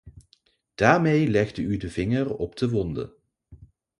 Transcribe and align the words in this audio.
Daarmee 0.75 1.27
legde 1.27 1.61
u 1.61 1.77
de 1.77 1.89
vinger 1.89 2.35
op 2.35 2.55
de 2.57 2.69
wonde. 2.69 3.13